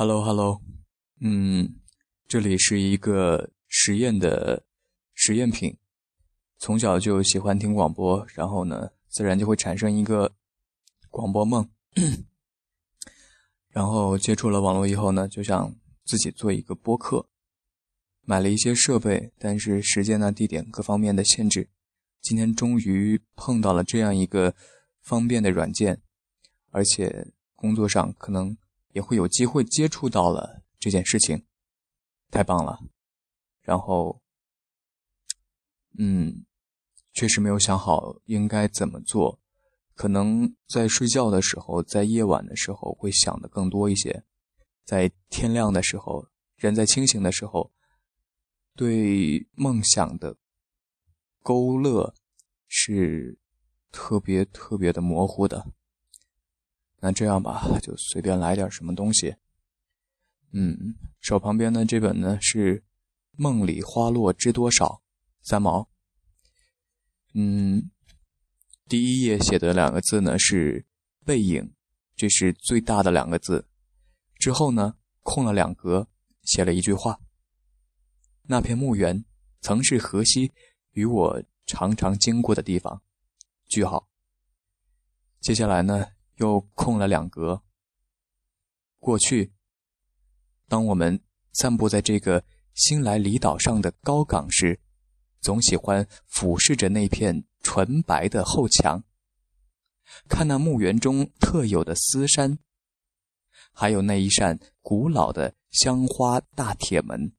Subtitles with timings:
[0.00, 0.62] Hello，Hello，
[1.22, 1.74] 嗯，
[2.28, 4.62] 这里是一个实验的
[5.12, 5.76] 实验品。
[6.56, 10.36] 从小就喜欢听广播，然后呢，自然就会产生一个
[11.10, 11.68] 广播梦。
[13.70, 15.74] 然后接触了网络以后呢，就想
[16.04, 17.28] 自己做一个播客，
[18.20, 21.68] 买了一些设备，但是时间呢、地点各方面的限制，
[22.20, 24.54] 今天终于碰到了这样一个
[25.02, 26.00] 方便的软件，
[26.70, 28.56] 而且工作上可能。
[28.98, 31.46] 也会有机会接触到了这件事情，
[32.32, 32.80] 太棒了。
[33.62, 34.20] 然后，
[35.96, 36.44] 嗯，
[37.12, 39.38] 确实没有想好应该怎么做，
[39.94, 44.24] 可能在睡觉的时候，在夜晚的时候会想的更多一些，
[44.84, 47.70] 在天亮的时候，人在清醒的时候，
[48.74, 50.36] 对梦想的
[51.40, 52.12] 勾勒
[52.66, 53.38] 是
[53.92, 55.72] 特别特别的模糊的。
[57.00, 59.36] 那这样吧，就随便来点什么东西。
[60.50, 62.80] 嗯，手旁边的这本呢是
[63.32, 64.86] 《梦里花落知多少》，
[65.42, 65.88] 三毛。
[67.34, 67.90] 嗯，
[68.88, 70.86] 第一页写的两个字呢是
[71.24, 71.72] “背影”，
[72.16, 73.68] 这是最大的两个字。
[74.36, 76.08] 之后呢空了两格，
[76.42, 77.20] 写了一句话
[78.48, 79.24] ：“那片墓园
[79.60, 80.52] 曾是河西
[80.92, 83.02] 与我常常经过的地方。”
[83.68, 84.08] 句号。
[85.40, 86.06] 接下来呢？
[86.38, 87.62] 又空了两格。
[88.98, 89.52] 过去，
[90.66, 91.20] 当我们
[91.52, 92.44] 散步在这个
[92.74, 94.80] 新来离岛上的高岗时，
[95.40, 99.04] 总喜欢俯视着那片纯白的后墙，
[100.28, 102.58] 看那墓园中特有的丝山，
[103.72, 107.32] 还有那一扇古老的香花大铁门。